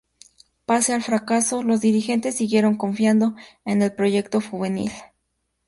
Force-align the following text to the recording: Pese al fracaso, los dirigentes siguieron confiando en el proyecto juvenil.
Pese 0.65 0.93
al 0.95 1.03
fracaso, 1.03 1.61
los 1.61 1.79
dirigentes 1.79 2.33
siguieron 2.35 2.75
confiando 2.75 3.35
en 3.65 3.83
el 3.83 3.93
proyecto 3.93 4.41
juvenil. 4.41 4.91